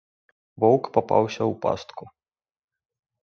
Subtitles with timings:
[0.63, 2.03] Воўк папаўся ў пастку.